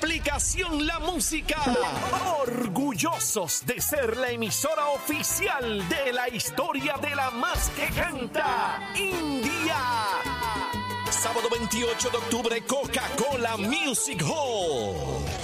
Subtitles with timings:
[0.00, 1.58] aplicación La Música.
[2.40, 9.76] Orgullosos de ser la emisora oficial de la historia de la más que canta, India.
[11.10, 15.39] Sábado 28 de octubre, Coca-Cola Music Hall.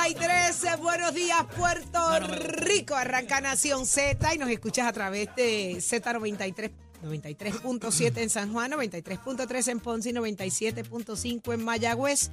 [0.00, 6.70] Z93, buenos días Puerto Rico, arranca Nación Z y nos escuchas a través de Z93.
[7.02, 12.30] 93.7 en San Juan, 93.3 en Ponce y 97.5 en Mayagüez.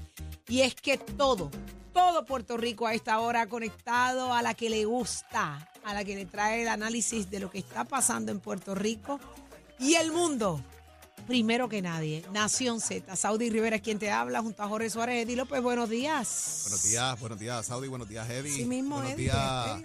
[0.48, 1.52] Y es que todo,
[1.94, 6.16] todo Puerto Rico a esta hora conectado a la que le gusta, a la que
[6.16, 9.20] le trae el análisis de lo que está pasando en Puerto Rico
[9.78, 10.62] y el mundo.
[11.28, 13.16] Primero que nadie, Nación Z.
[13.18, 15.26] Saudi Rivera es quien te habla, junto a Jorge Suárez.
[15.26, 16.62] Eddie López, buenos días.
[16.64, 18.56] Buenos días, buenos días, Saudi, buenos días, Eddie.
[18.56, 19.82] Sí mismo, buenos Eddie, días.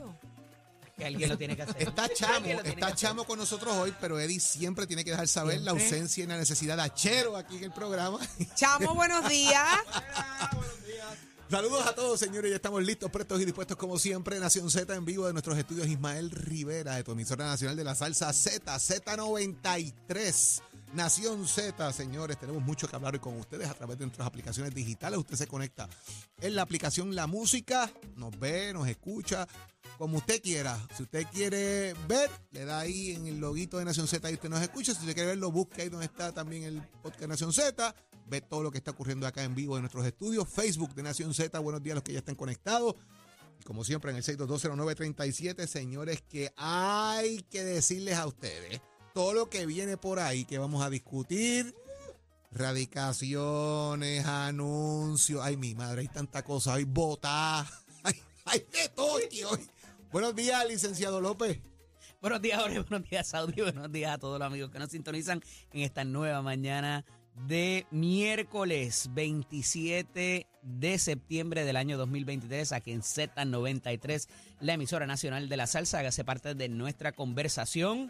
[0.96, 1.82] Que alguien lo tiene que hacer.
[1.82, 2.96] Está Chamo, está hacer.
[2.96, 6.36] Chamo con nosotros hoy, pero Eddie siempre tiene que dejar saber la ausencia y la
[6.36, 8.20] necesidad de Achero aquí en el programa.
[8.54, 9.66] Chamo, buenos días.
[11.50, 12.50] Saludos a todos, señores.
[12.50, 14.38] Ya estamos listos, prestos y dispuestos, como siempre.
[14.38, 15.88] Nación Z en vivo de nuestros estudios.
[15.88, 20.62] Ismael Rivera, de tu emisora nacional de la salsa Z, Z93.
[20.92, 22.38] Nación Z, señores.
[22.38, 25.18] Tenemos mucho que hablar hoy con ustedes a través de nuestras aplicaciones digitales.
[25.18, 25.88] Usted se conecta
[26.38, 29.48] en la aplicación La Música, nos ve, nos escucha,
[29.96, 30.78] como usted quiera.
[30.94, 34.50] Si usted quiere ver, le da ahí en el loguito de Nación Z y usted
[34.50, 34.92] nos escucha.
[34.92, 37.94] Si usted quiere verlo, busque ahí donde está también el podcast Nación Z.
[38.26, 40.46] Ve todo lo que está ocurriendo acá en vivo en nuestros estudios.
[40.46, 41.58] Facebook de Nación Z.
[41.58, 42.96] Buenos días a los que ya están conectados.
[43.64, 48.82] Como siempre en el 6220937, señores, que hay que decirles a ustedes
[49.12, 51.74] todo lo que viene por ahí que vamos a discutir.
[52.50, 55.40] Radicaciones, anuncios.
[55.42, 56.74] Ay, mi madre, hay tanta cosa.
[56.74, 57.66] Hay botas.
[58.44, 59.68] Hay, de todo hoy.
[60.10, 61.60] Buenos días, licenciado López.
[62.20, 62.80] Buenos días, Jorge.
[62.80, 63.62] Buenos días, Saudi.
[63.62, 65.42] Buenos días a todos los amigos que nos sintonizan
[65.72, 74.28] en esta nueva mañana de miércoles 27 de septiembre del año 2023 aquí en Z93,
[74.60, 75.98] la emisora nacional de la salsa.
[75.98, 78.08] Hágase parte de nuestra conversación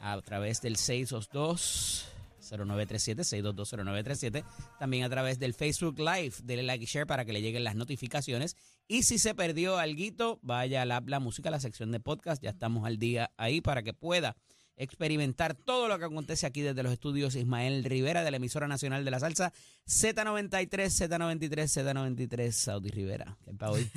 [0.00, 2.12] a través del 622
[2.48, 4.44] 0937 6220937
[4.78, 6.34] también a través del Facebook Live.
[6.44, 8.56] Dele like y share para que le lleguen las notificaciones.
[8.88, 12.42] Y si se perdió alguito vaya a la, la música la sección de podcast.
[12.42, 14.36] Ya estamos al día ahí para que pueda
[14.76, 19.04] experimentar todo lo que acontece aquí desde los estudios Ismael Rivera de la emisora nacional
[19.04, 19.52] de la salsa
[19.86, 23.90] Z93 Z93 Z93 Saudi Rivera ¿Qué para hoy?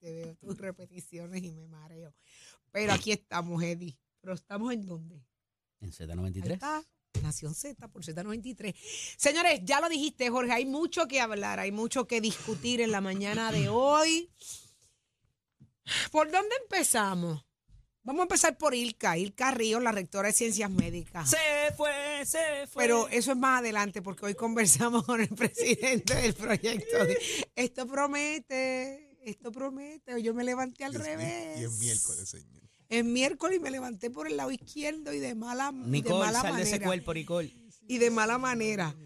[0.00, 2.14] Te veo tus repeticiones y me mareo.
[2.70, 3.98] Pero aquí estamos, Eddie.
[4.20, 5.16] ¿Pero estamos en dónde?
[5.80, 6.84] en Ahí Z93 está.
[7.22, 8.76] Nación Z por Z93.
[9.16, 13.00] Señores, ya lo dijiste, Jorge, hay mucho que hablar, hay mucho que discutir en la
[13.00, 14.30] mañana de hoy.
[16.12, 17.47] ¿Por dónde empezamos?
[18.08, 21.28] Vamos a empezar por Ilka, Ilka Ríos, la rectora de Ciencias Médicas.
[21.28, 21.36] se
[21.76, 21.92] fue
[22.24, 27.04] se fue Pero eso es más adelante porque hoy conversamos con el presidente del proyecto.
[27.04, 27.18] de-
[27.54, 30.22] esto promete, esto promete.
[30.22, 31.60] Yo me levanté al revés.
[31.60, 32.62] Y es miércoles, señor.
[32.88, 36.40] Es miércoles y me levanté por el lado izquierdo y de mala, de Nicole mala
[36.40, 36.86] sal de ese manera.
[36.86, 37.52] cuerpo Nicole
[37.86, 38.96] y de mala manera.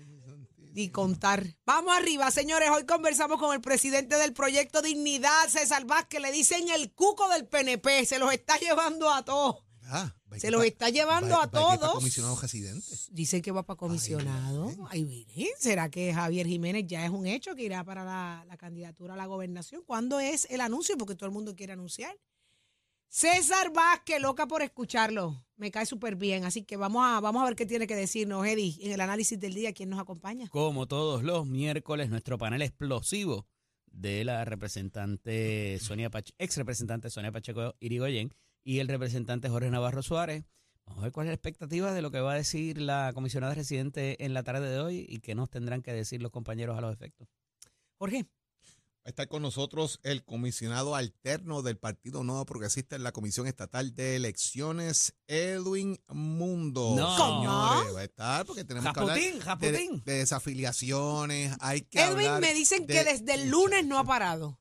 [0.75, 1.47] Y contar.
[1.66, 2.71] Vamos arriba, señores.
[2.71, 6.21] Hoy conversamos con el presidente del proyecto Dignidad, César Vázquez.
[6.21, 8.06] Le dicen el cuco del PNP.
[8.06, 9.56] Se los está llevando a todos.
[9.84, 11.95] Ah, Se los pa- está llevando va- a va que pa' todos.
[11.97, 13.09] comisionados residentes.
[13.10, 14.71] Dicen que va para comisionado.
[14.89, 15.48] Ay, Virgen.
[15.59, 19.16] ¿Será que Javier Jiménez ya es un hecho que irá para la, la candidatura a
[19.18, 19.83] la gobernación?
[19.84, 20.97] ¿Cuándo es el anuncio?
[20.97, 22.16] Porque todo el mundo quiere anunciar.
[23.14, 25.44] César Vázquez, loca por escucharlo.
[25.56, 26.47] Me cae súper bien.
[26.47, 29.38] Así que vamos a, vamos a ver qué tiene que decirnos, Eddie, en el análisis
[29.38, 29.74] del día.
[29.74, 30.48] ¿Quién nos acompaña?
[30.48, 33.47] Como todos los miércoles, nuestro panel explosivo
[33.84, 38.32] de la representante Sonia Pacheco, ex representante Sonia Pacheco Irigoyen
[38.64, 40.47] y el representante Jorge Navarro Suárez.
[40.86, 43.53] Vamos a ver cuál es la expectativa de lo que va a decir la comisionada
[43.53, 46.80] residente en la tarde de hoy y qué nos tendrán que decir los compañeros a
[46.80, 47.28] los efectos.
[47.98, 48.24] Jorge.
[49.04, 53.49] Va a estar con nosotros el comisionado alterno del Partido Nuevo Progresista en la Comisión
[53.49, 56.95] Estatal de Elecciones, Edwin Mundo.
[56.97, 57.16] No.
[57.16, 61.57] Señores, va a estar porque tenemos Japutín, que hablar de, desafiliaciones.
[61.59, 64.60] Hay que Edwin, hablar me dicen de- que desde el lunes no ha parado.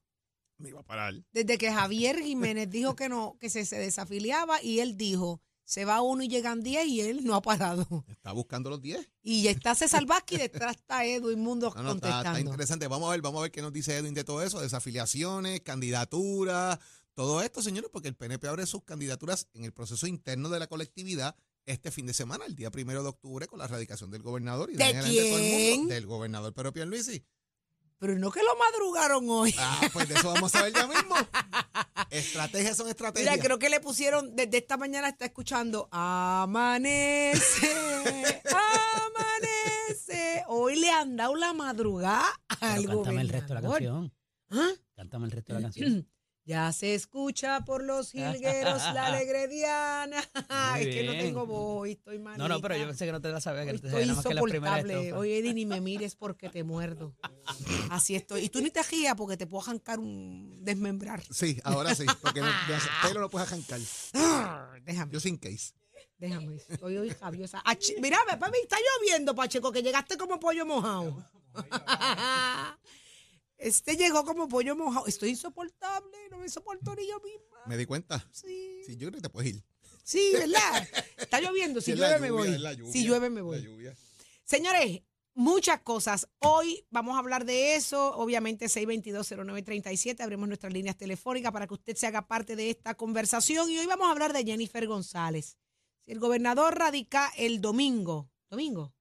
[0.57, 1.13] Me iba a parar.
[1.31, 5.39] Desde que Javier Jiménez dijo que no, que se, se desafiliaba y él dijo,
[5.71, 8.03] se va uno y llegan 10 y él no ha parado.
[8.09, 9.09] Está buscando los 10.
[9.23, 12.39] Y ya está César Vázquez y detrás está Edwin Mundo No, no, está, contestando.
[12.39, 12.87] está interesante.
[12.89, 16.77] Vamos a ver, vamos a ver qué nos dice Edwin de todo eso, desafiliaciones, candidaturas,
[17.13, 20.67] todo esto, señores, porque el PNP abre sus candidaturas en el proceso interno de la
[20.67, 24.71] colectividad este fin de semana, el día primero de octubre, con la radicación del gobernador
[24.71, 25.87] y ¿De gente a todo el mundo, quién?
[25.87, 27.23] del gobernador Pedro Pierluisi.
[28.01, 29.53] Pero no que lo madrugaron hoy.
[29.59, 31.13] Ah, pues de eso vamos a ver ya mismo.
[32.09, 33.31] Estrategias son estrategias.
[33.31, 37.71] Mira, creo que le pusieron, desde esta mañana está escuchando, amanece,
[39.05, 40.43] amanece.
[40.47, 42.25] Hoy le han dado la madrugada
[42.59, 44.13] al Pero cántame el resto de la canción.
[44.49, 44.69] ¿Ah?
[44.95, 46.09] Cántame el resto de la canción.
[46.51, 50.17] Ya se escucha por los jilgueros la alegre Diana.
[50.73, 52.43] Muy es que no tengo voz, estoy malita.
[52.43, 54.05] No, no, pero yo pensé que no te la sabía, que Hoy te estoy sabía
[54.07, 55.17] nada más que la primera.
[55.17, 57.15] Oye, Eddie, ni me mires porque te muerdo.
[57.89, 58.43] Así estoy.
[58.43, 61.23] Y tú ni te rías porque te puedo arrancar un desmembrar.
[61.31, 62.51] Sí, ahora sí, porque no, de
[63.07, 63.79] pelo no puedes arrancar.
[64.83, 65.73] Déjame, Yo sin case.
[66.17, 66.57] déjame.
[66.67, 67.61] Estoy hoy rabiosa.
[67.63, 71.15] Ach, mira, papi, está lloviendo, Pacheco, que llegaste como pollo mojado.
[73.61, 75.05] Este llegó como pollo mojado.
[75.07, 77.59] Estoy insoportable, no me soporto ni yo misma.
[77.67, 78.27] Me di cuenta.
[78.31, 79.63] Sí, Sí, yo creo que te puedes ir.
[80.03, 80.87] sí, ¿verdad?
[81.17, 81.79] Está lloviendo.
[81.79, 82.57] Si llueve, me voy.
[82.57, 83.63] lluvia, Si llueve, me voy.
[84.43, 85.01] Señores,
[85.35, 86.27] muchas cosas.
[86.39, 88.15] Hoy vamos a hablar de eso.
[88.17, 90.21] Obviamente, 622-0937.
[90.21, 93.69] Abrimos nuestras líneas telefónicas para que usted se haga parte de esta conversación.
[93.69, 95.57] Y hoy vamos a hablar de Jennifer González.
[96.03, 98.93] Si el gobernador radica el domingo, domingo,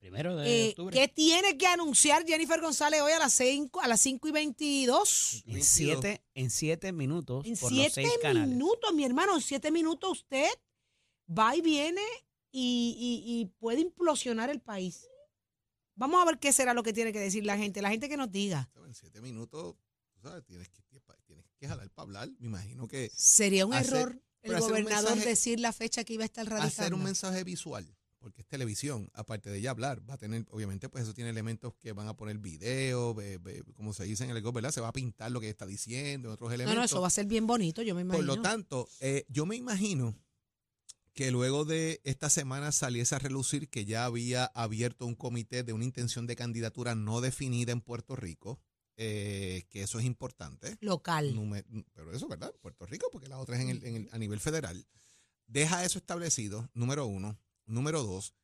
[0.00, 0.96] Primero de eh, octubre.
[0.98, 5.42] ¿qué tiene que anunciar Jennifer González hoy a las 5, a las 5 y 22?
[5.46, 8.48] En siete, en siete minutos En por los siete seis canales.
[8.48, 10.48] minutos, mi hermano, en siete minutos usted
[11.28, 12.00] va y viene
[12.50, 15.06] y, y- y puede implosionar el país.
[15.96, 18.16] Vamos a ver qué será lo que tiene que decir la gente, la gente que
[18.16, 18.70] nos diga.
[18.86, 19.76] En siete minutos,
[20.14, 20.80] tú sabes, tienes que,
[21.26, 22.30] tienes que jalar para hablar.
[22.38, 26.22] Me imagino que Sería un Hacer- error el gobernador mensaje- decir la fecha que iba
[26.22, 26.68] a estar radicando.
[26.82, 27.86] hacer un mensaje visual,
[28.20, 31.74] porque es televisión, aparte de ella hablar, va a tener, obviamente, pues eso tiene elementos
[31.74, 33.16] que van a poner video,
[33.74, 34.70] como se dice en el ego, ¿verdad?
[34.70, 36.76] Se va a pintar lo que está diciendo, otros no, elementos.
[36.78, 38.36] no, eso va a ser bien bonito, yo me Por imagino.
[38.36, 40.14] lo tanto, eh, yo me imagino
[41.12, 45.72] que luego de esta semana saliese a relucir que ya había abierto un comité de
[45.72, 48.60] una intención de candidatura no definida en Puerto Rico,
[48.96, 50.76] eh, que eso es importante.
[50.80, 51.34] Local.
[51.94, 52.54] Pero eso, ¿verdad?
[52.60, 54.86] Puerto Rico, porque la otra es en el, en el- a nivel federal.
[55.46, 57.36] Deja eso establecido, número uno.
[57.70, 58.34] Número dos,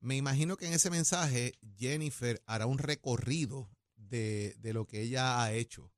[0.00, 5.42] me imagino que en ese mensaje Jennifer hará un recorrido de, de lo que ella
[5.42, 5.92] ha hecho,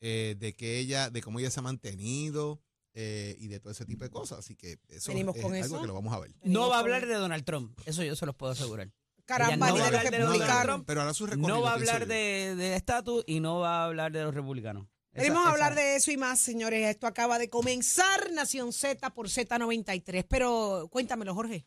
[0.00, 2.60] eh, de que ella, de cómo ella se ha mantenido
[2.92, 4.40] eh, y de todo ese tipo de cosas.
[4.40, 5.80] Así que eso Venimos es con algo eso.
[5.80, 6.34] que lo vamos a ver.
[6.42, 8.92] No va a hablar de Donald Trump, eso yo se los puedo asegurar.
[9.26, 10.62] Caramba, no de va a los hablar de los.
[10.62, 11.48] Trump, Pero hará su recorrido.
[11.48, 14.86] No va a hablar de de estatus y no va a hablar de los republicanos.
[15.16, 16.86] A hablar de eso y más, señores.
[16.88, 20.26] Esto acaba de comenzar Nación Z por Z93.
[20.28, 21.64] Pero cuéntamelo, Jorge.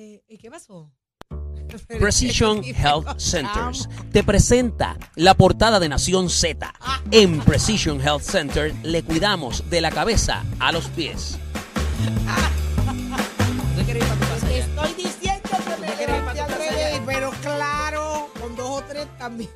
[0.00, 0.92] Eh, ¿y ¿Qué pasó?
[1.98, 6.72] Precision Health Centers te presenta la portada de Nación Z.
[7.10, 11.36] En Precision Health Center le cuidamos de la cabeza a los pies.
[14.48, 19.50] Estoy diciendo que me levanté al revés, pero claro, con dos o tres también.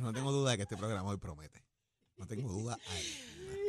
[0.00, 1.64] No tengo duda de que este programa hoy promete.
[2.16, 2.78] No tengo duda.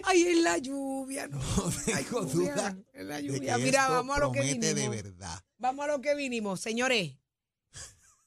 [0.04, 1.40] Ay, es la lluvia, no.
[1.58, 3.58] No La tengo lluvia, duda es la lluvia.
[3.58, 4.96] Mira, vamos a lo que promete de vinimos.
[4.96, 5.44] verdad.
[5.58, 7.18] Vamos a lo que vinimos, señores.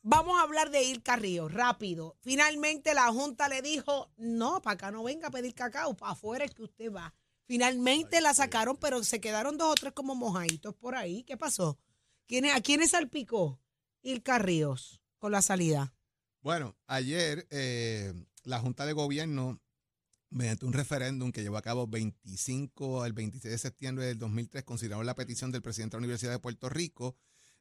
[0.03, 2.17] Vamos a hablar de Ir Carrillo, rápido.
[2.23, 6.45] Finalmente la Junta le dijo, no, para acá no venga a pedir cacao, para afuera
[6.45, 7.15] es que usted va.
[7.47, 11.23] Finalmente la sacaron, pero se quedaron dos o tres como mojaditos por ahí.
[11.25, 11.79] ¿Qué pasó?
[12.27, 13.61] ¿Quiénes, ¿A quiénes salpicó
[14.03, 15.93] Ir Carrillos con la salida?
[16.41, 19.61] Bueno, ayer eh, la Junta de Gobierno,
[20.31, 25.07] mediante un referéndum que llevó a cabo 25 al 26 de septiembre del 2003, consideraron
[25.07, 27.17] la petición del presidente de la Universidad de Puerto Rico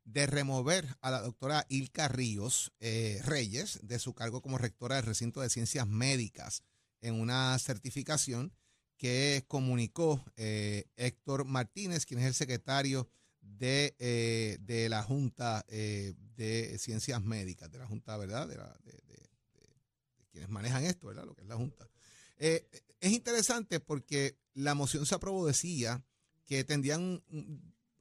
[0.05, 5.05] de remover a la doctora Ilka Ríos eh, Reyes de su cargo como rectora del
[5.05, 6.63] recinto de ciencias médicas
[7.01, 8.53] en una certificación
[8.97, 13.07] que comunicó eh, Héctor Martínez, quien es el secretario
[13.41, 18.47] de, eh, de la Junta eh, de Ciencias Médicas, de la Junta, ¿verdad?
[18.47, 19.29] De, la- de- de-
[20.17, 21.25] de quienes manejan esto, ¿verdad?
[21.25, 21.87] Lo que es la Junta.
[22.39, 22.67] Eh,
[22.99, 26.03] es interesante porque la moción se aprobó, decía
[26.45, 27.23] que tendrían,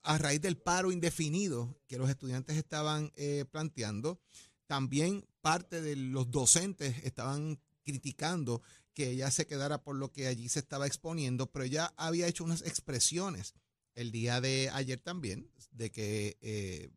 [0.02, 4.20] a raíz del paro indefinido que los estudiantes estaban eh, planteando,
[4.66, 8.62] también parte de los docentes estaban criticando
[8.94, 12.44] que ella se quedara por lo que allí se estaba exponiendo, pero ella había hecho
[12.44, 13.54] unas expresiones
[13.94, 16.90] el día de ayer también, de que eh,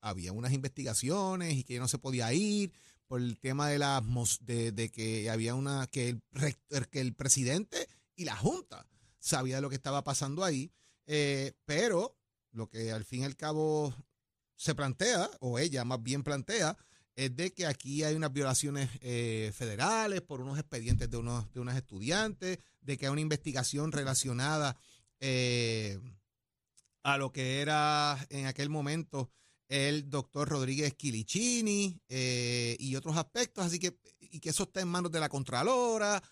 [0.00, 2.72] había unas investigaciones y que no se podía ir
[3.14, 4.02] por el tema de las
[4.40, 6.20] de, de que había una que el,
[6.90, 8.88] que el presidente y la junta
[9.20, 10.72] sabía lo que estaba pasando ahí,
[11.06, 12.18] eh, pero
[12.50, 13.94] lo que al fin y al cabo
[14.56, 16.76] se plantea, o ella más bien plantea,
[17.14, 21.60] es de que aquí hay unas violaciones eh, federales por unos expedientes de unos, de
[21.60, 24.76] unos estudiantes, de que hay una investigación relacionada
[25.20, 26.00] eh,
[27.04, 29.30] a lo que era en aquel momento
[29.68, 34.88] el doctor Rodríguez Quilicini eh, y otros aspectos, así que, y que eso está en
[34.88, 36.22] manos de la Contralora.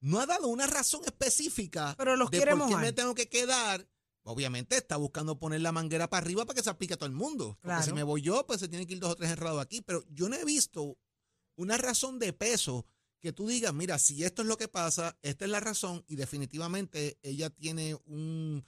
[0.00, 3.88] No ha dado una razón específica Pero los de por qué me tengo que quedar.
[4.22, 7.14] Obviamente está buscando poner la manguera para arriba para que se aplique a todo el
[7.14, 7.56] mundo.
[7.60, 7.82] Porque Claro.
[7.82, 9.80] si me voy yo, pues se tienen que ir dos o tres enredados aquí.
[9.80, 10.98] Pero yo no he visto
[11.56, 12.86] una razón de peso
[13.20, 16.16] que tú digas, mira, si esto es lo que pasa, esta es la razón y
[16.16, 18.64] definitivamente ella tiene un,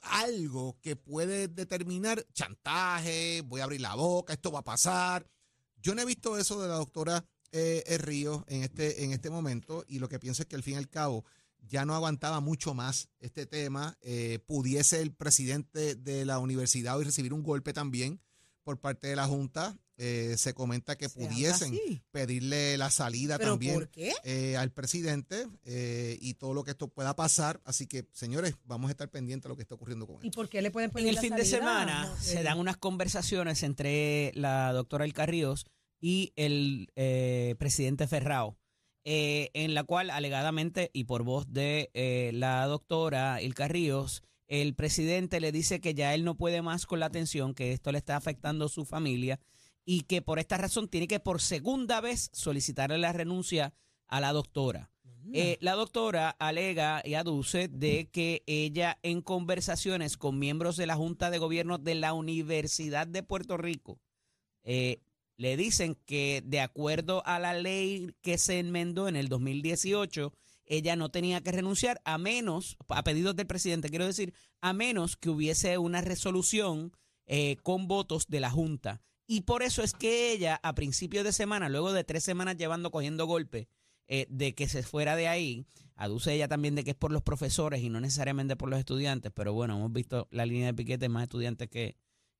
[0.00, 5.28] algo que puede determinar chantaje, voy a abrir la boca, esto va a pasar.
[5.76, 9.84] Yo no he visto eso de la doctora eh, Ríos en este, en este momento
[9.86, 11.24] y lo que pienso es que al fin y al cabo
[11.60, 13.96] ya no aguantaba mucho más este tema.
[14.00, 18.20] eh, pudiese el presidente de la universidad hoy recibir un golpe también
[18.64, 19.76] por parte de la Junta.
[19.96, 21.78] Eh, se comenta que Se pudiesen
[22.10, 24.12] pedirle la salida ¿Pero también por qué?
[24.24, 27.60] eh, al presidente eh, y todo lo que esto pueda pasar.
[27.64, 30.32] Así que, señores, vamos a estar pendientes de lo que está ocurriendo con ¿Y él.
[30.32, 32.76] por qué le pueden En poner el la fin de semana No se dan unas
[32.76, 35.64] conversaciones entre la doctora El Carríos
[36.00, 38.58] y el eh, presidente Ferrao,
[39.04, 44.74] eh, en la cual alegadamente y por voz de eh, la doctora El Carríos, el
[44.74, 47.98] presidente le dice que ya él no puede más con la atención, que esto le
[47.98, 49.40] está afectando a su familia
[49.84, 53.74] y que por esta razón tiene que por segunda vez solicitarle la renuncia
[54.06, 54.90] a la doctora.
[55.32, 60.96] Eh, la doctora alega y aduce de que ella en conversaciones con miembros de la
[60.96, 63.98] Junta de Gobierno de la Universidad de Puerto Rico
[64.64, 65.00] eh,
[65.36, 70.32] le dicen que de acuerdo a la ley que se enmendó en el 2018,
[70.66, 75.16] ella no tenía que renunciar a menos, a pedidos del presidente, quiero decir, a menos
[75.16, 76.92] que hubiese una resolución
[77.26, 79.02] eh, con votos de la Junta.
[79.26, 82.90] Y por eso es que ella, a principios de semana, luego de tres semanas llevando,
[82.90, 83.68] cogiendo golpes,
[84.06, 85.66] eh, de que se fuera de ahí.
[85.96, 89.32] Aduce ella también de que es por los profesores y no necesariamente por los estudiantes,
[89.34, 91.96] pero bueno, hemos visto la línea de piquete más estudiantes que,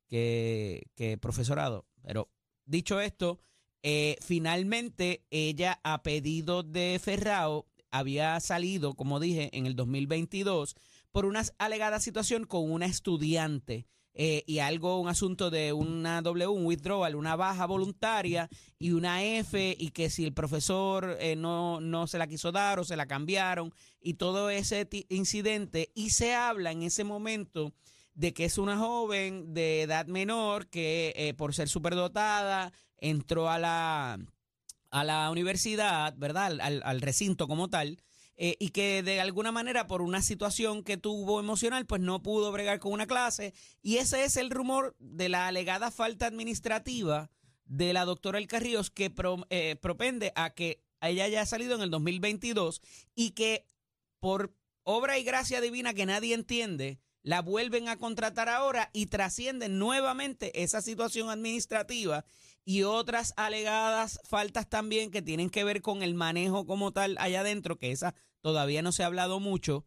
[0.09, 1.87] que, profesorado.
[2.03, 2.31] Pero
[2.67, 3.39] dicho esto,
[3.83, 10.75] eh, finalmente ella a pedido de Ferrao había salido, como dije, en el 2022
[11.13, 13.87] por una alegada situación con una estudiante.
[14.17, 19.25] Eh, y algo, un asunto de una W, un withdrawal, una baja voluntaria y una
[19.25, 22.97] F, y que si el profesor eh, no, no se la quiso dar o se
[22.97, 27.73] la cambiaron, y todo ese incidente, y se habla en ese momento
[28.15, 33.59] de que es una joven de edad menor que eh, por ser superdotada entró a
[33.59, 34.19] la,
[34.91, 36.61] a la universidad, ¿verdad?
[36.61, 37.99] Al recinto como tal,
[38.37, 42.51] eh, y que de alguna manera por una situación que tuvo emocional, pues no pudo
[42.53, 43.55] bregar con una clase.
[43.83, 47.31] Y ese es el rumor de la alegada falta administrativa
[47.65, 49.13] de la doctora El Carríos que
[49.51, 52.83] eh, propende a que ella haya salido en el 2022
[53.15, 53.67] y que
[54.21, 59.79] por obra y gracia divina que nadie entiende, la vuelven a contratar ahora y trascienden
[59.79, 62.25] nuevamente esa situación administrativa
[62.65, 67.41] y otras alegadas faltas también que tienen que ver con el manejo como tal allá
[67.41, 69.85] adentro, que esa todavía no se ha hablado mucho.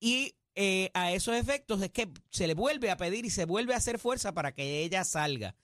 [0.00, 3.74] Y eh, a esos efectos es que se le vuelve a pedir y se vuelve
[3.74, 5.54] a hacer fuerza para que ella salga.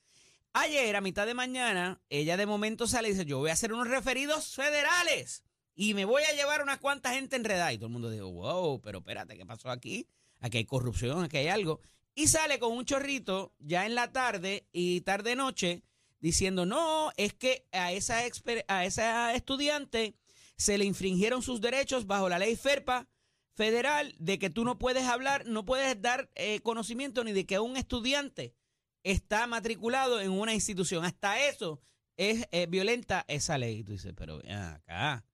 [0.53, 3.73] Ayer, a mitad de mañana, ella de momento sale y dice, yo voy a hacer
[3.73, 5.43] unos referidos federales
[5.75, 7.73] y me voy a llevar unas cuantas gente enredada.
[7.73, 10.09] Y todo el mundo dijo, wow, pero espérate, ¿qué pasó aquí?
[10.41, 11.81] Aquí hay corrupción, aquí hay algo.
[12.15, 15.83] Y sale con un chorrito ya en la tarde y tarde-noche
[16.21, 18.21] diciendo, no, es que a esa,
[18.69, 20.15] a esa estudiante
[20.57, 23.09] se le infringieron sus derechos bajo la ley FERPA
[23.55, 27.59] federal de que tú no puedes hablar, no puedes dar eh, conocimiento ni de que
[27.59, 28.55] un estudiante
[29.03, 31.05] está matriculado en una institución.
[31.05, 31.81] Hasta eso
[32.17, 33.85] es eh, violenta esa ley.
[33.85, 35.25] Tú dices, pero acá.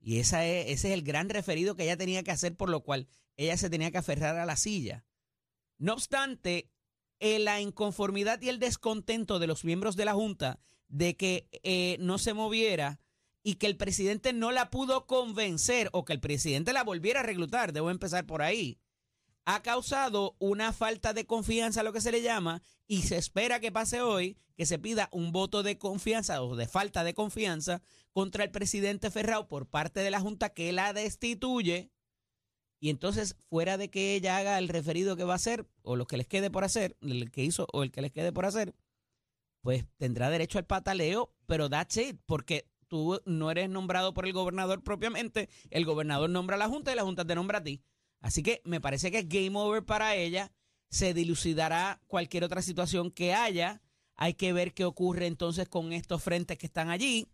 [0.00, 2.82] Y esa es, ese es el gran referido que ella tenía que hacer, por lo
[2.82, 5.04] cual ella se tenía que aferrar a la silla.
[5.78, 6.70] No obstante,
[7.20, 11.96] eh, la inconformidad y el descontento de los miembros de la Junta de que eh,
[12.00, 13.00] no se moviera
[13.42, 17.24] y que el presidente no la pudo convencer o que el presidente la volviera a
[17.24, 18.78] reclutar, debo empezar por ahí,
[19.50, 23.72] ha causado una falta de confianza, lo que se le llama, y se espera que
[23.72, 27.80] pase hoy, que se pida un voto de confianza o de falta de confianza
[28.12, 31.90] contra el presidente Ferrao por parte de la Junta que la destituye.
[32.80, 36.06] Y entonces, fuera de que ella haga el referido que va a hacer, o lo
[36.06, 38.74] que les quede por hacer, el que hizo o el que les quede por hacer,
[39.62, 44.32] pues tendrá derecho al pataleo, pero that's it, porque tú no eres nombrado por el
[44.32, 47.82] gobernador propiamente, el gobernador nombra a la Junta y la Junta te nombra a ti.
[48.20, 50.52] Así que me parece que es game over para ella,
[50.88, 53.82] se dilucidará cualquier otra situación que haya,
[54.14, 57.28] hay que ver qué ocurre entonces con estos frentes que están allí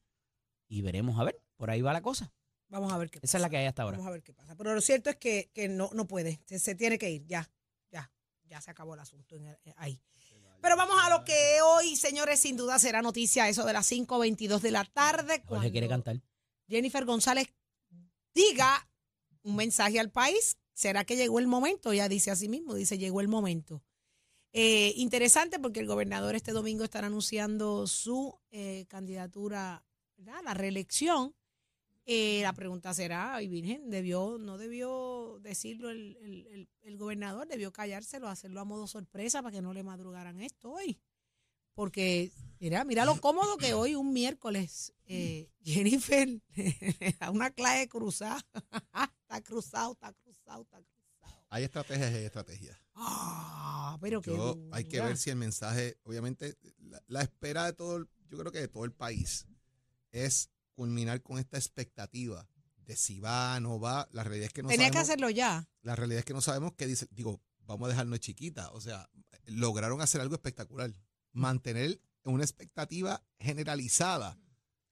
[0.68, 2.32] y veremos, a ver, por ahí va la cosa.
[2.68, 3.96] Vamos a ver qué Esa es la que hay hasta ahora.
[3.96, 4.56] Vamos a ver qué pasa.
[4.56, 6.40] Pero lo cierto es que, que no, no puede.
[6.46, 7.26] Se, se tiene que ir.
[7.26, 7.48] Ya,
[7.90, 8.10] ya,
[8.46, 10.00] ya se acabó el asunto en el- eh, ahí.
[10.60, 14.60] Pero vamos a lo que hoy, señores, sin duda será noticia eso de las 5.22
[14.62, 15.42] de la tarde.
[15.46, 16.20] Jorge quiere cantar.
[16.68, 17.48] Jennifer González
[18.34, 18.88] diga
[19.42, 20.56] un mensaje al país.
[20.72, 21.92] ¿Será que llegó el momento?
[21.92, 23.84] Ya dice así mismo, dice llegó el momento.
[24.52, 29.84] Eh, interesante porque el gobernador este domingo estará anunciando su eh, candidatura
[30.16, 30.38] ¿verdad?
[30.38, 31.34] a la reelección.
[32.06, 37.48] Eh, la pregunta será, ay Virgen, debió, no debió decirlo el, el- el- el gobernador,
[37.48, 41.00] debió callárselo, hacerlo a modo sorpresa para que no le madrugaran esto hoy.
[41.74, 42.30] Porque,
[42.60, 48.44] mira, mira lo cómodo que hoy, un miércoles, eh, Jennifer le da una clave cruzada.
[49.22, 51.44] está cruzado, está cruzado, está cruzado.
[51.48, 52.78] Hay estrategias y hay estrategias.
[52.94, 54.30] Ah, pero que
[54.72, 58.60] hay que ver si el mensaje, obviamente, la, la espera de todo, yo creo que
[58.60, 59.46] de todo el país,
[60.12, 62.48] es culminar con esta expectativa
[62.84, 64.08] de si va, no va.
[64.12, 65.08] La realidad es que no Tenía que sabemos.
[65.08, 65.66] hacerlo ya.
[65.82, 67.06] La realidad es que no sabemos qué dice.
[67.10, 68.70] Digo, vamos a dejarnos chiquita.
[68.72, 69.08] O sea,
[69.46, 70.92] lograron hacer algo espectacular.
[71.32, 74.38] Mantener una expectativa generalizada.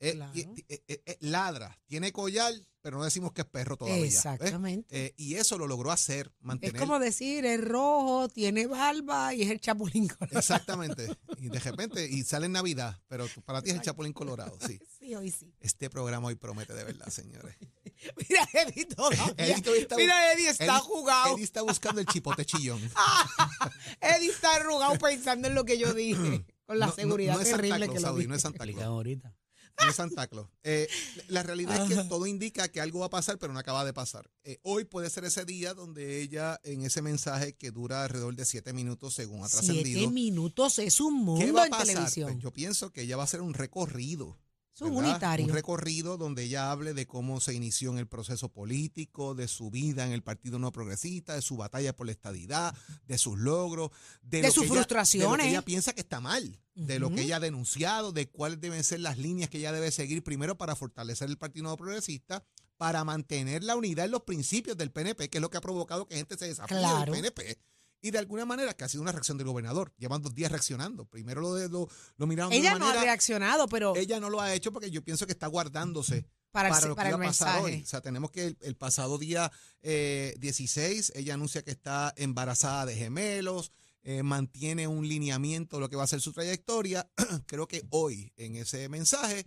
[0.04, 0.32] Eh, Claro.
[0.34, 4.04] y- eh, eh, eh, ladra, tiene collar, pero no decimos que es perro todavía.
[4.04, 4.86] Exactamente.
[4.90, 6.80] Eh, y eso lo logró hacer, es mantener.
[6.80, 10.38] como decir, es rojo, tiene barba y es el chapulín colorado.
[10.40, 11.08] Exactamente.
[11.38, 14.78] Y de repente, y sale en Navidad, pero para ti es el Chapulín Colorado, sí.
[14.98, 15.52] Sí, hoy sí.
[15.60, 17.56] Este programa hoy promete de verdad, señores.
[18.28, 19.34] Mira, Eddie todavía.
[19.36, 21.34] Eddie está- Mira, Eddie está Eddie- jugado.
[21.34, 22.80] Eddie está buscando el chipote chillón.
[24.00, 26.44] Eddie está arrugado pensando en lo que yo dije.
[26.66, 28.42] Con la No- no- seguridad no es Santa terrible Claus, que lo Saudi, no es
[28.42, 28.82] Santa Claus.
[28.82, 29.34] ahorita.
[29.82, 30.48] No es Santa Claus.
[30.62, 30.88] Eh,
[31.28, 33.92] la realidad es que todo indica que algo va a pasar, pero no acaba de
[33.92, 34.30] pasar.
[34.44, 38.44] Eh, hoy puede ser ese día donde ella, en ese mensaje que dura alrededor de
[38.44, 41.86] siete minutos, según ha Siete trascendido, minutos es un ¿qué mundo va a en pasar?
[41.86, 42.30] televisión.
[42.30, 44.38] Pues yo pienso que ella va a hacer un recorrido.
[44.74, 45.10] Es un ¿verdad?
[45.10, 45.46] unitario.
[45.46, 49.70] Un recorrido donde ella hable de cómo se inició en el proceso político, de su
[49.70, 52.74] vida en el Partido No Progresista, de su batalla por la estadidad,
[53.06, 53.90] de sus logros,
[54.22, 55.44] de, De lo sus que ella- de lo frustraciones.
[55.44, 58.82] que ella piensa que está mal, de lo que ella ha denunciado, de cuáles deben
[58.82, 62.44] ser las líneas que ella debe seguir primero para fortalecer el Partido No Progresista,
[62.78, 66.08] para mantener la unidad en los principios del PNP, que es lo que ha provocado
[66.08, 67.12] que gente se desafíe Claro.
[67.12, 67.58] del PNP.
[68.02, 69.92] Y de alguna manera que ha sido una reacción del gobernador.
[69.96, 71.04] Llevan dos días reaccionando.
[71.06, 74.28] Primero lo, de, lo, lo miraron de Ella una no ha reaccionado, pero Ella no
[74.28, 77.14] lo ha hecho porque yo pienso que está guardándose para, para, el, lo para que
[77.14, 77.76] el iba a pasar mensaje.
[77.76, 77.82] hoy.
[77.82, 79.50] O sea, tenemos que el, el pasado día
[79.82, 83.72] eh, 16, ella anuncia que está embarazada de gemelos,
[84.04, 87.08] eh, mantiene un lineamiento de lo que va a ser su trayectoria.
[87.46, 89.46] Creo que hoy, en ese mensaje,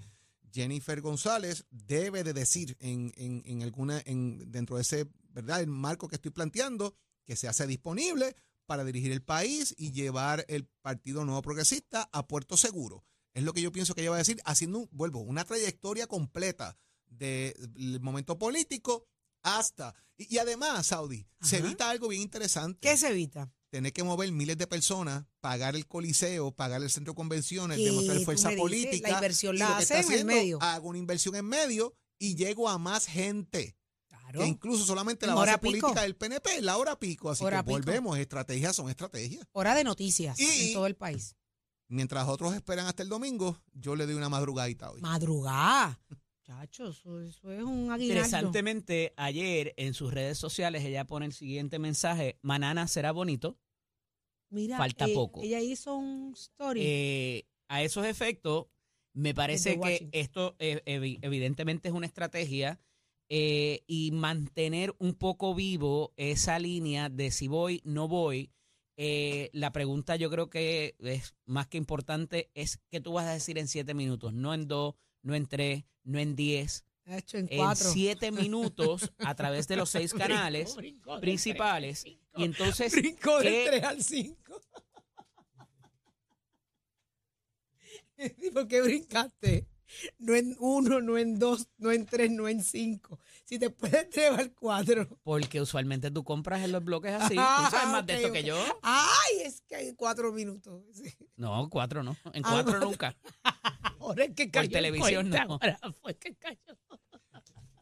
[0.53, 5.59] Jennifer González debe de decir en, en, en alguna, en, dentro de ese, ¿verdad?
[5.59, 8.35] El marco que estoy planteando, que se hace disponible
[8.65, 13.03] para dirigir el país y llevar el Partido Nuevo Progresista a puerto seguro.
[13.33, 16.77] Es lo que yo pienso que ella va a decir, haciendo, vuelvo, una trayectoria completa
[17.05, 19.05] del momento político
[19.43, 19.93] hasta.
[20.17, 22.79] Y, y además, Saudi, se evita algo bien interesante.
[22.79, 23.51] ¿Qué se evita?
[23.69, 27.85] Tener que mover miles de personas, pagar el coliseo, pagar el centro de convenciones, ¿Qué
[27.85, 28.61] demostrar fuerza dices?
[28.61, 29.09] política.
[29.09, 30.61] La inversión y la lo que hace está en el haciendo, medio.
[30.61, 33.75] Hago una inversión en medio y llego a más gente.
[34.25, 34.39] Claro.
[34.39, 35.79] Que incluso solamente la base hora pico.
[35.81, 37.29] política del PNP es la hora pico.
[37.29, 37.77] Así Hora que pico.
[37.77, 39.45] volvemos, estrategias son estrategias.
[39.51, 41.35] Hora de noticias Y- en todo el país.
[41.87, 45.01] Mientras otros esperan hasta el domingo, yo le doy una madrugadita hoy.
[45.01, 45.99] Madrugada.
[46.43, 48.03] Chacho, eso, eso es un aguinaldo.
[48.03, 53.57] Interesantemente, ayer en sus redes sociales ella pone el siguiente mensaje, Manana será bonito.
[54.49, 55.41] Mira, falta eh, poco.
[55.43, 56.81] Ella hizo un story.
[56.83, 58.67] Eh, a esos efectos,
[59.13, 62.79] me parece que esto eh, evi- evidentemente es una estrategia
[63.29, 68.51] eh, y mantener un poco vivo esa línea de si voy, no voy.
[68.97, 73.33] Eh, la pregunta yo creo que es más que importante es qué tú vas a
[73.33, 77.37] decir en siete minutos, no en dos, no en tres, no en diez, Ha hecho
[77.37, 80.77] en en siete minutos a través de los seis canales
[81.19, 82.05] principales.
[82.05, 84.61] Y entonces, Brincó del ¿qué- 3 al 5.
[88.53, 89.67] ¿Por qué brincaste?
[90.19, 93.19] No en uno, no en dos, no en tres, no en cinco.
[93.45, 95.07] si te puedes llevar cuatro.
[95.23, 97.35] Porque usualmente tú compras en los bloques así.
[97.35, 98.57] ¿Tú Ah, sabes más de esto que yo?
[98.81, 100.81] Ay, es que hay cuatro minutos.
[100.93, 101.13] Sí.
[101.35, 102.15] No, cuatro no.
[102.33, 102.85] En Ah, cuatro no.
[102.87, 103.15] nunca.
[103.99, 105.53] Ahora es que Por cayó en televisión, cuenta, no.
[105.53, 106.59] ahora fue que cayó.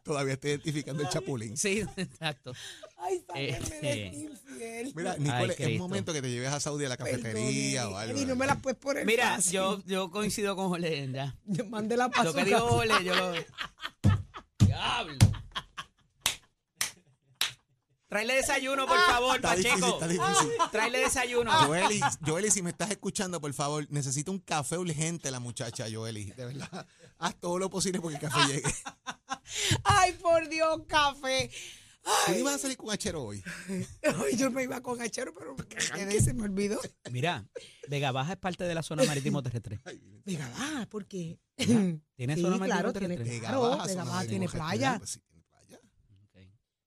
[0.04, 1.56] Todavía estoy identificando el chapulín.
[1.56, 2.52] Sí, exacto.
[2.98, 4.92] Ay, sáquenme de este infiel.
[4.94, 5.78] Mira, Ay, Nicole, es Cristo.
[5.82, 8.20] momento que te lleves a Saudi a la cafetería o algo.
[8.20, 9.52] Y no me la puedes poner Mira, fácil.
[9.52, 11.10] yo, yo coincido con Jorge.
[11.10, 11.34] Ya.
[11.46, 12.24] Yo mandé la paso.
[12.24, 13.32] Lo que dijo Jorge, yo lo.
[14.66, 15.16] Diablo.
[18.14, 19.94] Tráele desayuno, por favor, Está difícil, Pacheco.
[19.94, 20.48] está difícil.
[20.70, 21.50] Tráele desayuno.
[21.66, 26.26] Joeli, Joeli, si me estás escuchando, por favor, necesito un café urgente la muchacha, Joeli.
[26.26, 26.86] De verdad,
[27.18, 28.72] haz todo lo posible porque el café llegue.
[29.82, 31.50] Ay, por Dios, café.
[32.26, 33.42] ¿Tú no ibas a salir con Achero hoy?
[33.68, 36.78] Ay, yo me iba con Achero, pero quedé, se me olvidó.
[37.10, 37.48] Mira,
[37.88, 39.80] Vega Baja es parte de la zona marítimo terrestre.
[40.24, 41.40] Venga, va, porque.
[41.56, 43.34] ¿Tiene Sí, zona marítimo claro, tiene- terrestre?
[43.38, 44.98] Vega Claro, Baja, Vega Baja tiene playa.
[44.98, 45.33] Pues sí, tiene.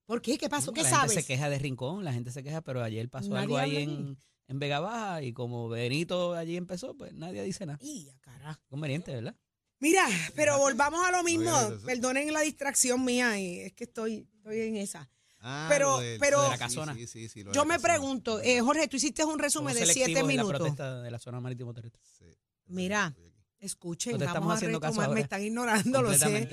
[0.08, 0.38] ¿Por qué?
[0.40, 0.74] ¿Qué pasó?
[0.74, 1.12] ¿Qué la sabes?
[1.12, 3.76] gente se queja de Rincón, la gente se queja, pero ayer pasó Nadie algo ahí
[3.78, 4.18] en,
[4.48, 7.78] en Vega Baja y como Benito allí empezó, pues nadie dice nada.
[7.82, 8.60] Y, a cara.
[8.68, 9.36] Conveniente, ¿verdad?
[9.80, 11.56] Mira, pero volvamos a lo mismo.
[11.56, 15.08] Oye, Perdonen la distracción mía, y es que estoy, estoy en esa.
[15.40, 16.96] Ah, Pero- pero- De la sí, casona.
[16.96, 17.94] sí, sí, sí, lo de Yo la me casona.
[17.94, 20.56] pregunto, eh, Jorge, tú hiciste un resumen de siete en la minutos.
[20.56, 22.02] protesta de la zona marítimo terrestre.
[22.18, 22.26] Sí.
[22.66, 23.16] Mira,
[23.60, 25.16] escuchen, No te vamos estamos a haciendo caso retomar.
[25.16, 26.50] Me están ignorando, lo sé.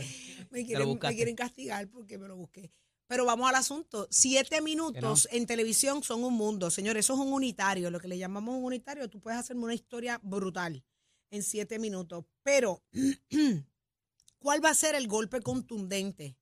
[0.50, 2.72] Me quieren castigar porque me lo busqué.
[3.06, 4.08] Pero vamos al asunto.
[4.10, 6.70] Siete minutos en televisión son un mundo.
[6.70, 7.90] Señores, eso es un unitario.
[7.90, 10.84] Lo que le llamamos un unitario, tú puedes hacerme una historia brutal
[11.30, 12.24] en siete minutos.
[12.42, 12.82] Pero,
[14.38, 16.38] ¿cuál va a ser el golpe contundente?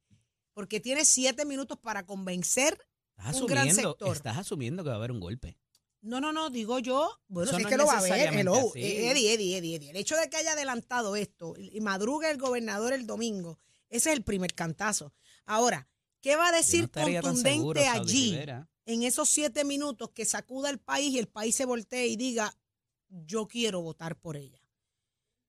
[0.54, 2.78] Porque tienes siete minutos para convencer.
[3.16, 4.16] Estás Un gran sector.
[4.16, 5.58] estás asumiendo que va a haber un golpe.
[6.02, 7.10] No, no, no, digo yo.
[7.28, 8.34] Bueno, Eso si no es que es lo va a ver.
[8.34, 8.72] Hello.
[8.74, 9.90] Eh, Eddie, Eddie, Eddie, Eddie.
[9.90, 14.16] El hecho de que haya adelantado esto y madrugue el gobernador el domingo, ese es
[14.16, 15.14] el primer cantazo.
[15.46, 15.88] Ahora,
[16.22, 18.38] ¿qué va a no decir contundente seguro, allí?
[18.86, 22.56] En esos siete minutos que sacuda el país y el país se voltee y diga,
[23.08, 24.60] yo quiero votar por ella.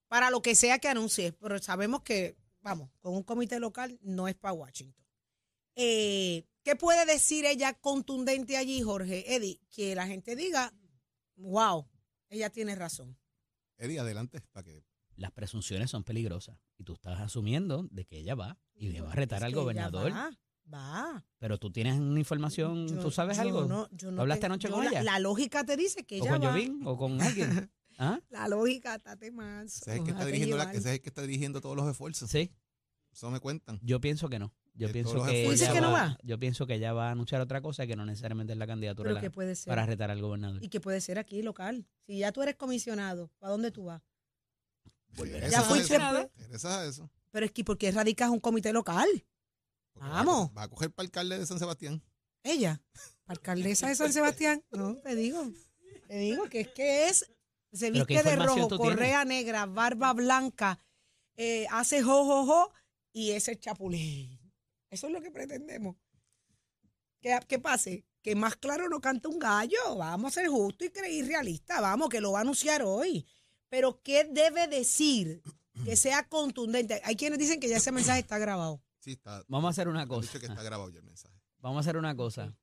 [0.07, 4.27] Para lo que sea que anuncie, pero sabemos que, vamos, con un comité local no
[4.27, 5.03] es para Washington.
[5.75, 9.36] Eh, ¿Qué puede decir ella contundente allí, Jorge?
[9.36, 10.71] Eddie, que la gente diga,
[11.36, 11.88] wow,
[12.29, 13.17] ella tiene razón.
[13.77, 18.36] Eddie, adelante, para que Las presunciones son peligrosas y tú estás asumiendo de que ella
[18.36, 20.12] va y le va a retar Es al que gobernador.
[20.71, 21.23] Va.
[21.39, 23.65] Pero tú tienes una información, Yo- ¿tú sabes yo algo?
[23.65, 25.04] no- yo no ¿Hablaste tengo- anoche yo con la- ella?
[25.04, 26.52] La lógica te dice que ¿O ella con va.
[26.52, 26.82] Jovín?
[26.86, 27.71] ¿O con alguien?
[27.99, 28.19] ¿Ah?
[28.30, 29.76] La lógica, tate más.
[29.82, 31.88] ese es, el que está dirigiendo la- ese es el que está dirigiendo todos los
[31.89, 32.30] esfuerzos.
[32.30, 32.52] Sí,
[33.12, 33.80] Eso me cuentan.
[33.84, 34.54] yo pienso que no.
[34.76, 35.60] Yo De pienso todos los que, esfuerzos.
[35.60, 36.17] ¿Dice ella que no va, va?
[36.23, 39.10] yo pienso que ella va a anunciar otra cosa que no necesariamente es la candidatura
[39.10, 39.69] Pero la- que puede ser.
[39.69, 40.63] para retar al gobernador.
[40.63, 41.86] Y que puede ser aquí local.
[42.08, 44.02] Si ya tú eres comisionado, ¿para dónde tú vas?
[45.15, 47.10] Regresas Ya a fuiste- eso, regresas a eso.
[47.30, 49.08] Pero es que porque radicas un comité local.
[50.10, 50.52] Vamos.
[50.58, 52.04] Va a coger para alcalde de San Sebastián.
[52.44, 52.82] Ella,
[53.26, 54.63] alcaldesa de San Sebastián.
[54.72, 55.50] No, te digo.
[56.08, 57.32] Te digo que es que es,
[57.72, 58.78] se ¿Pero qué viste de rojo, tienes?
[58.78, 60.80] correa negra, barba blanca,
[61.38, 62.72] eh, hace jo, jo, jo,
[63.12, 64.39] y es el chapulín.
[64.89, 65.96] Eso es lo que pretendemos.
[67.20, 69.96] Que, que pase, que más claro no canta un gallo.
[69.96, 71.82] Vamos a ser justos y creí realista.
[71.82, 73.26] Vamos, que lo va a anunciar hoy.
[73.70, 75.42] Pero ¿qué debe decir?
[75.84, 77.02] Que sea contundente.
[77.06, 78.84] Hay quienes dicen que ya ese mensaje está grabado.
[79.04, 79.44] Sí, está.
[79.50, 80.22] Vamos a hacer una cosa.
[80.28, 81.36] dicho que está grabado ya el mensaje.
[81.60, 82.56] Vamos a hacer una cosa.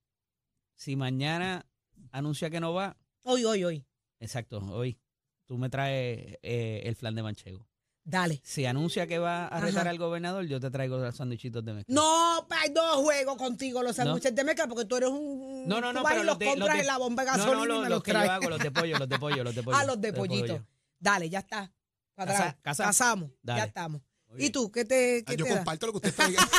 [0.74, 1.66] Si mañana
[2.12, 3.86] anuncia que no va, Hoy, hoy, hoy.
[4.20, 4.98] exacto, hoy,
[5.44, 7.66] tú me traes eh, el flan de manchego.
[8.02, 8.40] Dale.
[8.42, 9.90] Si anuncia que va a retar Ajá.
[9.90, 11.94] al gobernador, yo te traigo los sanduichitos de mezcla.
[11.94, 15.68] No, pa, no juego contigo los sándwiches de mezcla porque tú eres un.
[15.68, 16.96] No, no, no, tú vas pero y los los de- compras los de- en la
[16.98, 18.70] bomba de No, gasolina no, y lo- me los los que yo hago, los de
[18.70, 19.76] pollo, los de pollo, los de pollo.
[19.76, 20.46] Ah, los de pollito.
[20.54, 20.66] pollo.
[20.98, 21.70] Dale, ya está.
[22.14, 22.62] Para Casa- atrás.
[22.62, 22.84] casa.
[22.84, 23.30] Casamos.
[23.42, 23.60] Dale.
[23.60, 24.00] Ya estamos.
[24.38, 25.56] ¿Y tú qué te, Ah, qué yo te da?
[25.58, 26.50] comparto lo que usted está diciendo.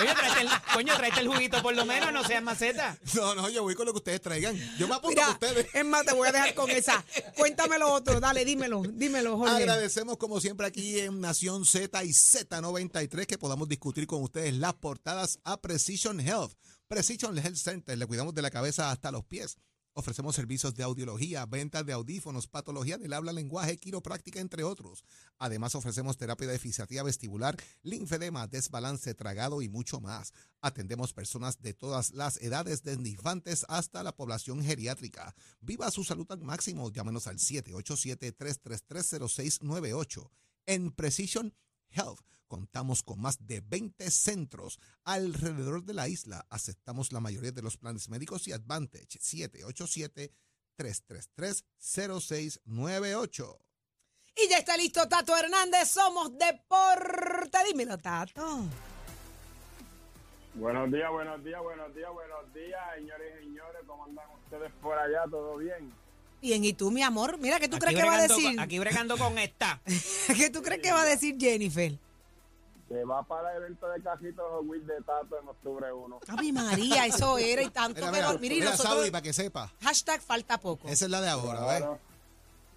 [0.00, 2.98] Oye, tráete el, coño, tráete el juguito por lo menos, no seas maceta.
[3.14, 4.56] No, no, yo voy con lo que ustedes traigan.
[4.78, 5.68] Yo me apunto Mira, con ustedes.
[5.74, 7.04] es más, te voy a dejar con esa.
[7.36, 8.20] Cuéntame lo otro.
[8.20, 8.82] Dale, dímelo.
[8.82, 9.54] Dímelo, Jorge.
[9.56, 14.74] Agradecemos como siempre aquí en Nación Z y Z93 que podamos discutir con ustedes las
[14.74, 16.52] portadas a Precision Health.
[16.88, 19.56] Precision Health Center, le cuidamos de la cabeza hasta los pies.
[19.98, 25.06] Ofrecemos servicios de audiología, ventas de audífonos, patología del habla, lenguaje, quiropráctica, entre otros.
[25.38, 30.34] Además, ofrecemos terapia de fisiatría vestibular, linfedema, desbalance, tragado y mucho más.
[30.60, 35.34] Atendemos personas de todas las edades, desde infantes hasta la población geriátrica.
[35.62, 36.92] Viva su salud al máximo.
[36.92, 40.30] Llámenos al 787-333-0698.
[40.66, 41.54] En Precision
[41.88, 46.46] Health contamos con más de 20 centros alrededor de la isla.
[46.50, 49.18] Aceptamos la mayoría de los planes médicos y Advantage.
[52.28, 53.58] 787-333-0698.
[54.38, 55.88] Y ya está listo Tato Hernández.
[55.88, 57.58] Somos Deporte.
[57.68, 58.64] Dímelo, Tato.
[60.54, 63.82] Buenos días, buenos días, buenos días, buenos días, señores y señores.
[63.86, 65.24] ¿Cómo andan ustedes por allá?
[65.30, 65.92] ¿Todo bien?
[66.40, 67.38] Bien, ¿y tú, mi amor?
[67.38, 68.44] Mira, ¿qué tú Aquí crees que va a decir?
[68.56, 69.80] con- Aquí bregando con esta.
[70.36, 71.98] ¿Qué tú crees que va a decir Jennifer?
[72.88, 76.20] Que va para el evento de Cajitos Hot Wheels de Tato en octubre 1.
[76.28, 79.72] Ave María, eso era y tanto Mira, mira, lo- mira, nosotros, Saudi, para que sepa.
[79.82, 80.86] hashtag falta poco.
[80.88, 81.78] Esa es la de ahora, ¿ves?
[81.78, 81.98] Claro.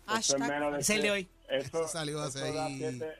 [0.07, 1.29] Eso es Hashtag, de Es el de hoy.
[1.47, 2.77] Eso, Eso salió hace ahí.
[2.79, 3.13] siete,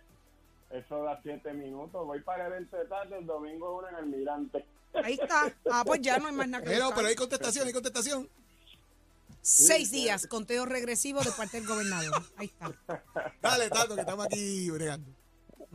[0.72, 2.06] eso da siete minutos.
[2.08, 4.66] Voy para el evento de Tato el domingo 1 en Almirante.
[4.96, 5.54] ahí está.
[5.72, 6.96] Ah, pues ya no hay más nada que Pero, buscar.
[6.98, 8.28] pero hay contestación, hay contestación.
[9.42, 12.24] Seis días, conteo regresivo de parte del gobernador.
[12.38, 13.04] Ahí está.
[13.42, 15.10] Dale, Tato, que estamos aquí bregando.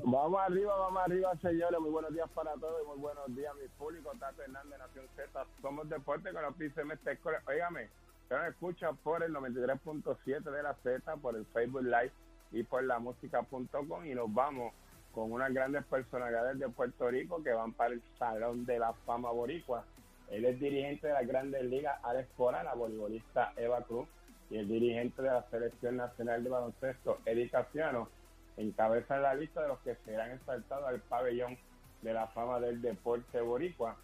[0.02, 1.78] Vamos arriba, vamos arriba, señores.
[1.80, 4.10] Muy buenos días para todos y muy buenos días, mi público.
[4.18, 5.46] Tato Hernández, Nación Z.
[5.62, 7.40] Somos deporte con los Escuela.
[7.46, 7.88] Óigame,
[8.22, 12.10] usted nos escucha por el 93.7 de la Z, por el Facebook Live
[12.50, 14.04] y por la música.com.
[14.04, 14.74] Y nos vamos
[15.12, 19.30] con unas grandes personalidades de Puerto Rico que van para el Salón de la Fama
[19.30, 19.84] Boricua.
[20.28, 24.08] Él es dirigente de las grandes ligas, Alex Cora, la voleibolista Eva Cruz,
[24.50, 28.08] y el dirigente de la Selección Nacional de Baloncesto, Eddie Casiano
[28.56, 31.58] encabezan la lista de los que serán exaltados al pabellón
[32.02, 33.96] de la fama del deporte boricua.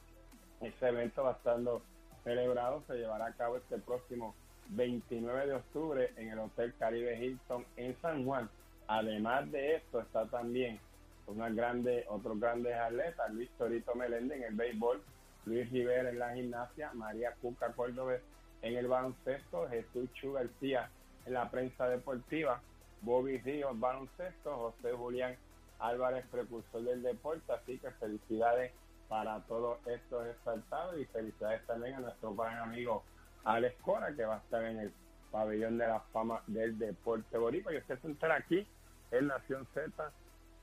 [0.60, 1.82] Este evento va estando
[2.24, 4.34] celebrado, se llevará a cabo este próximo
[4.70, 8.48] 29 de octubre en el Hotel Caribe Hilton en San Juan.
[8.86, 10.80] Además de esto está también
[11.26, 15.00] una grande, otros grandes atletas, Luis Torito Meléndez en el béisbol,
[15.46, 18.16] Luis Rivera en la gimnasia, María Cuca Córdoba
[18.62, 20.90] en el baloncesto, Jesús Chu García
[21.26, 22.60] en la prensa deportiva,
[23.02, 25.36] Bobby Ríos baloncesto, José Julián
[25.78, 28.72] Álvarez precursor del deporte, así que felicidades
[29.08, 33.02] para todos estos exaltados y felicidades también a nuestro gran amigo
[33.44, 34.92] Alex Cora que va a estar en el
[35.30, 38.66] pabellón de la fama del deporte boricua y usted se aquí
[39.10, 40.12] en Nación Z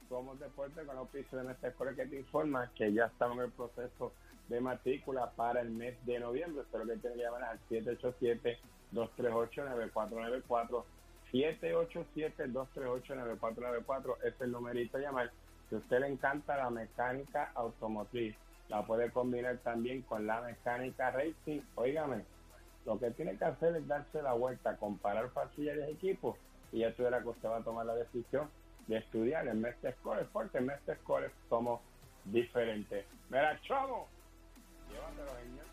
[0.10, 3.52] somos deporte con auspicio de nuestra escuela que te informa que ya estamos en el
[3.52, 4.14] proceso
[4.48, 6.64] de matrícula para el mes de noviembre.
[6.72, 7.60] Lo que que llamar al
[8.94, 10.84] 787-238-9494.
[11.34, 15.32] 787-238-9494 es el numerito llamar.
[15.70, 18.36] Si a usted le encanta la mecánica automotriz,
[18.70, 21.62] la puede combinar también con la mecánica racing.
[21.76, 22.24] Óigame,
[22.86, 26.38] lo que tiene que hacer es darse la vuelta, comparar facilidades y equipos
[26.72, 28.50] y ya tuviera que usted va a tomar la decisión
[28.88, 31.82] de estudiar en Mestre Scores, porque en Mestre Scores somos
[32.26, 33.06] diferentes.
[33.30, 34.08] Mira, chavo,
[34.90, 35.67] llévatelo, señor.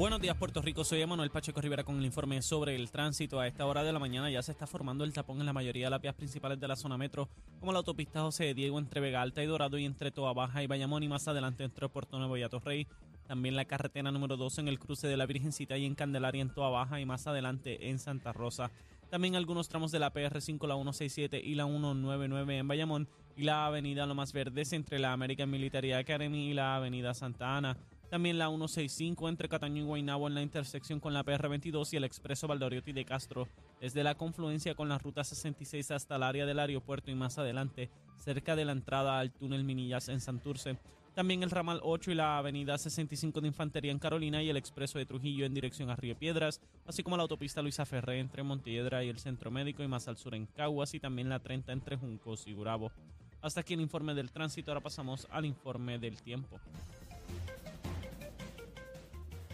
[0.00, 0.82] Buenos días, Puerto Rico.
[0.82, 3.38] Soy Emanuel Pacheco Rivera con el informe sobre el tránsito.
[3.38, 5.88] A esta hora de la mañana ya se está formando el tapón en la mayoría
[5.88, 9.02] de las vías principales de la zona metro, como la autopista José de Diego entre
[9.02, 12.16] Vega Alta y Dorado y entre Toa Baja y Bayamón y más adelante entre Puerto
[12.16, 12.86] Nuevo y Atorrey.
[13.26, 16.54] También la carretera número 2 en el cruce de la Virgencita y en Candelaria en
[16.54, 18.70] Toa Baja y más adelante en Santa Rosa.
[19.10, 23.66] También algunos tramos de la PR5, la 167 y la 199 en Bayamón y la
[23.66, 27.76] avenida Lomas Verdes entre la American Military Academy y la avenida Santa Ana.
[28.10, 32.02] También la 165 entre Cataño y Guaynabo en la intersección con la PR22 y el
[32.02, 33.46] expreso Valdoriotti de Castro,
[33.80, 37.88] desde la confluencia con la ruta 66 hasta el área del aeropuerto y más adelante,
[38.16, 40.76] cerca de la entrada al túnel Minillas en Santurce.
[41.14, 44.98] También el ramal 8 y la avenida 65 de Infantería en Carolina y el expreso
[44.98, 49.04] de Trujillo en dirección a Río Piedras, así como la autopista Luisa Ferré entre Montiedra
[49.04, 51.96] y el Centro Médico y más al sur en Caguas y también la 30 entre
[51.96, 52.90] Juncos y Gurabo.
[53.40, 56.60] Hasta aquí el informe del tránsito, ahora pasamos al informe del tiempo.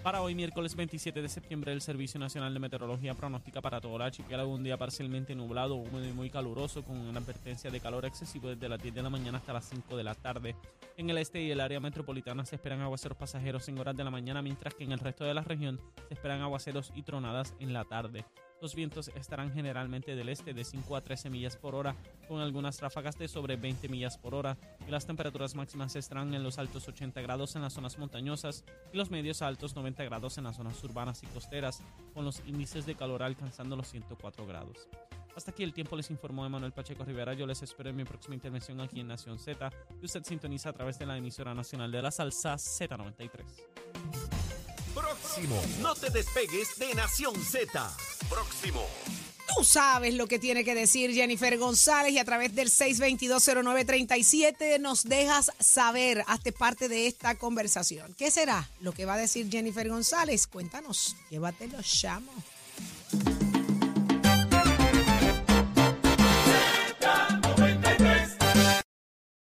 [0.07, 4.03] Para hoy, miércoles 27 de septiembre, el Servicio Nacional de Meteorología pronostica para todo el
[4.03, 8.49] archipiélago un día parcialmente nublado, húmedo y muy caluroso, con una advertencia de calor excesivo
[8.49, 10.55] desde las 10 de la mañana hasta las 5 de la tarde.
[10.97, 14.13] En el este y el área metropolitana se esperan aguaceros pasajeros en horas de la
[14.13, 17.73] mañana, mientras que en el resto de la región se esperan aguaceros y tronadas en
[17.73, 18.25] la tarde.
[18.63, 21.95] Los vientos estarán generalmente del este de 5 a 13 millas por hora,
[22.27, 26.43] con algunas ráfagas de sobre 20 millas por hora, y las temperaturas máximas estarán en
[26.43, 30.39] los altos 80 grados en las zonas montañosas y los medios a altos 90 grados
[30.39, 31.83] en las zonas urbanas y costeras,
[32.15, 34.89] con los índices de calor alcanzando los 104 grados.
[35.37, 37.35] Hasta aquí el tiempo les informó Emanuel Pacheco Rivera.
[37.35, 40.73] Yo les espero en mi próxima intervención aquí en Nación Z, que usted sintoniza a
[40.73, 44.46] través de la emisora nacional de la salsa Z93.
[45.37, 45.61] Próximo.
[45.83, 47.95] No te despegues de Nación Z.
[48.31, 48.87] Próximo.
[49.55, 55.05] Tú sabes lo que tiene que decir Jennifer González y a través del 6220937 nos
[55.05, 58.15] dejas saber, hazte parte de esta conversación.
[58.17, 60.47] ¿Qué será lo que va a decir Jennifer González?
[60.47, 62.33] Cuéntanos, llévatelo, chamo.